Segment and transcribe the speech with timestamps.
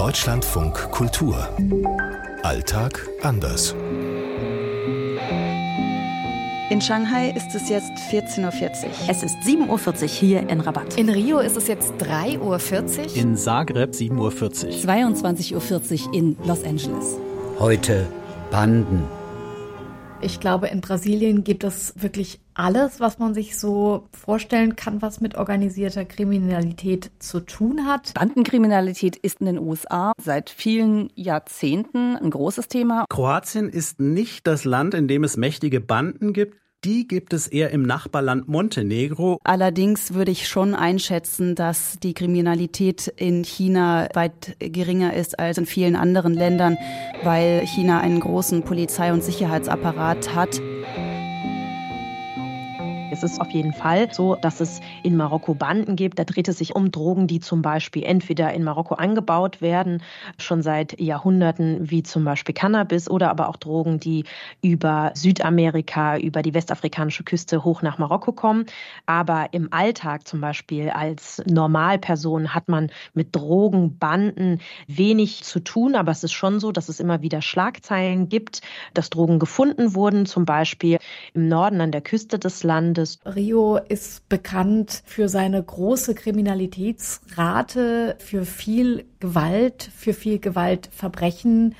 [0.00, 1.46] Deutschlandfunk Kultur.
[2.42, 3.74] Alltag anders.
[6.70, 8.90] In Shanghai ist es jetzt 14.40 Uhr.
[9.08, 9.68] Es ist 7.40
[10.02, 10.96] Uhr hier in Rabat.
[10.96, 13.14] In Rio ist es jetzt 3.40 Uhr.
[13.14, 14.30] In Zagreb 7.40 Uhr.
[14.70, 17.18] 22.40 Uhr in Los Angeles.
[17.58, 18.06] Heute
[18.50, 19.19] Banden.
[20.22, 25.22] Ich glaube, in Brasilien gibt es wirklich alles, was man sich so vorstellen kann, was
[25.22, 28.12] mit organisierter Kriminalität zu tun hat.
[28.12, 33.06] Bandenkriminalität ist in den USA seit vielen Jahrzehnten ein großes Thema.
[33.08, 36.58] Kroatien ist nicht das Land, in dem es mächtige Banden gibt.
[36.84, 39.38] Die gibt es eher im Nachbarland Montenegro.
[39.44, 45.66] Allerdings würde ich schon einschätzen, dass die Kriminalität in China weit geringer ist als in
[45.66, 46.78] vielen anderen Ländern,
[47.22, 50.58] weil China einen großen Polizei- und Sicherheitsapparat hat.
[53.22, 56.18] Es ist auf jeden Fall so, dass es in Marokko Banden gibt.
[56.18, 60.02] Da dreht es sich um Drogen, die zum Beispiel entweder in Marokko angebaut werden,
[60.38, 64.24] schon seit Jahrhunderten, wie zum Beispiel Cannabis, oder aber auch Drogen, die
[64.62, 68.64] über Südamerika, über die westafrikanische Küste hoch nach Marokko kommen.
[69.04, 75.94] Aber im Alltag zum Beispiel als Normalperson hat man mit Drogenbanden wenig zu tun.
[75.94, 78.62] Aber es ist schon so, dass es immer wieder Schlagzeilen gibt,
[78.94, 80.96] dass Drogen gefunden wurden, zum Beispiel
[81.34, 83.36] im Norden an der Küste des Landes Landes.
[83.36, 91.74] Rio ist bekannt für seine große Kriminalitätsrate, für viel Gewalt, für viel Gewaltverbrechen.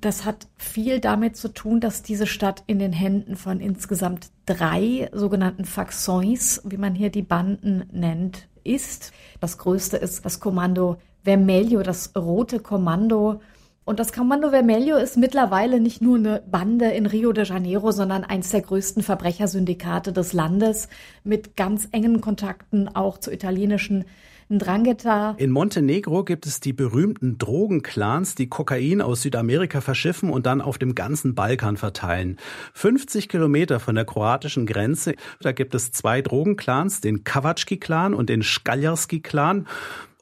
[0.00, 5.08] Das hat viel damit zu tun, dass diese Stadt in den Händen von insgesamt drei
[5.12, 9.12] sogenannten Factions, wie man hier die Banden nennt, ist.
[9.40, 13.40] Das größte ist das Kommando Vermelho, das rote Kommando.
[13.86, 18.24] Und das Kommando Vermelho ist mittlerweile nicht nur eine Bande in Rio de Janeiro, sondern
[18.24, 20.88] eines der größten Verbrechersyndikate des Landes
[21.22, 24.04] mit ganz engen Kontakten auch zu italienischen
[24.50, 25.36] Drangheta.
[25.38, 30.78] In Montenegro gibt es die berühmten Drogenclans, die Kokain aus Südamerika verschiffen und dann auf
[30.78, 32.38] dem ganzen Balkan verteilen.
[32.74, 38.42] 50 Kilometer von der kroatischen Grenze, da gibt es zwei Drogenclans, den Kawatschki-Clan und den
[38.42, 39.66] Skaljarski-Clan.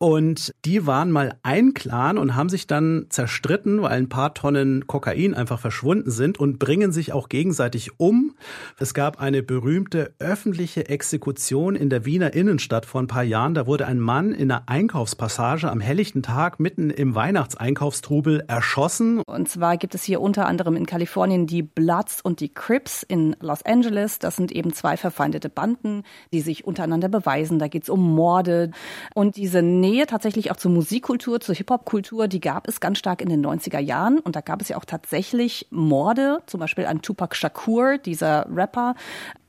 [0.04, 4.86] Und die waren mal ein Clan und haben sich dann zerstritten, weil ein paar Tonnen
[4.86, 8.34] Kokain einfach verschwunden sind und bringen sich auch gegenseitig um.
[8.78, 13.54] Es gab eine berühmte öffentliche Exekution in der Wiener Innenstadt vor ein paar Jahren.
[13.54, 19.22] Da wurde ein Mann in einer Einkaufspassage am helllichten Tag mitten im Weihnachtseinkaufstrubel erschossen.
[19.24, 23.36] Und zwar gibt es hier unter anderem in Kalifornien die Bloods und die Crips in
[23.40, 24.18] Los Angeles.
[24.18, 27.58] Das sind eben zwei verfeindete Banden, die sich untereinander beweisen.
[27.58, 28.70] Da geht es um Morde
[29.14, 29.62] und diese
[29.94, 33.78] Nähe tatsächlich auch zur Musikkultur, zur Hip-Hop-Kultur, die gab es ganz stark in den 90er
[33.78, 34.18] Jahren.
[34.18, 38.96] Und da gab es ja auch tatsächlich Morde, zum Beispiel an Tupac Shakur, dieser Rapper.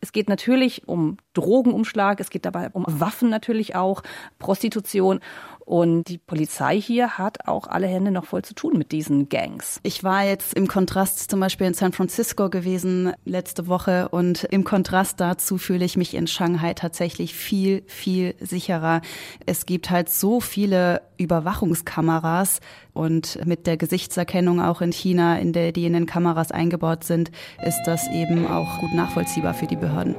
[0.01, 4.03] Es geht natürlich um Drogenumschlag, es geht dabei um Waffen natürlich auch,
[4.37, 5.19] Prostitution.
[5.65, 9.79] Und die Polizei hier hat auch alle Hände noch voll zu tun mit diesen Gangs.
[9.81, 14.63] Ich war jetzt im Kontrast zum Beispiel in San Francisco gewesen letzte Woche und im
[14.63, 19.01] Kontrast dazu fühle ich mich in Shanghai tatsächlich viel, viel sicherer.
[19.47, 22.59] Es gibt halt so viele Überwachungskameras
[22.93, 27.31] und mit der Gesichtserkennung auch in China, in der die in den Kameras eingebaut sind,
[27.65, 30.15] ist das eben auch gut nachvollziehbar für die Behörden.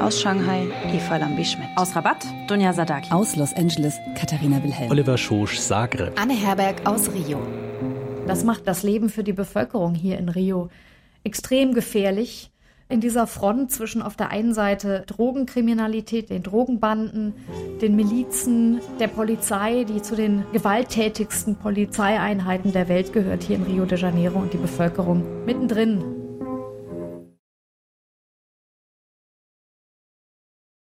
[0.00, 1.68] Aus Shanghai, Eva Lambi-Schmidt.
[1.74, 3.10] Aus Rabat, Dunja Sadaki.
[3.10, 4.92] Aus Los Angeles, Katharina Wilhelm.
[4.92, 6.12] Oliver Schosch, Zagreb.
[6.20, 7.40] Anne Herberg aus Rio.
[8.26, 10.68] Das macht das Leben für die Bevölkerung hier in Rio
[11.24, 12.52] extrem gefährlich.
[12.88, 17.34] In dieser Front zwischen auf der einen Seite Drogenkriminalität, den Drogenbanden,
[17.82, 23.84] den Milizen, der Polizei, die zu den gewalttätigsten Polizeieinheiten der Welt gehört hier in Rio
[23.84, 26.17] de Janeiro und die Bevölkerung mittendrin